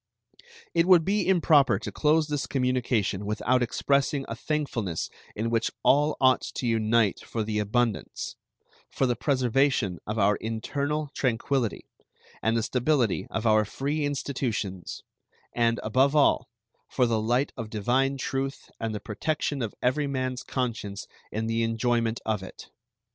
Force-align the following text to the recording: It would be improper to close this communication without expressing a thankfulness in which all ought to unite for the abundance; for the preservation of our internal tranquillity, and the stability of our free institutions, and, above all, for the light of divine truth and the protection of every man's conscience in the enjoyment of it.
It 0.73 0.87
would 0.87 1.05
be 1.05 1.27
improper 1.27 1.77
to 1.77 1.91
close 1.91 2.27
this 2.27 2.47
communication 2.47 3.23
without 3.23 3.61
expressing 3.61 4.25
a 4.27 4.35
thankfulness 4.35 5.11
in 5.35 5.51
which 5.51 5.69
all 5.83 6.17
ought 6.19 6.41
to 6.55 6.65
unite 6.65 7.19
for 7.23 7.43
the 7.43 7.59
abundance; 7.59 8.35
for 8.89 9.05
the 9.05 9.15
preservation 9.15 9.99
of 10.07 10.17
our 10.17 10.37
internal 10.37 11.11
tranquillity, 11.13 11.85
and 12.41 12.57
the 12.57 12.63
stability 12.63 13.27
of 13.29 13.45
our 13.45 13.63
free 13.63 14.03
institutions, 14.03 15.03
and, 15.53 15.79
above 15.83 16.15
all, 16.15 16.49
for 16.89 17.05
the 17.05 17.21
light 17.21 17.53
of 17.55 17.69
divine 17.69 18.17
truth 18.17 18.71
and 18.79 18.95
the 18.95 18.99
protection 18.99 19.61
of 19.61 19.75
every 19.83 20.07
man's 20.07 20.41
conscience 20.41 21.05
in 21.31 21.45
the 21.45 21.61
enjoyment 21.61 22.19
of 22.25 22.41
it. 22.41 22.71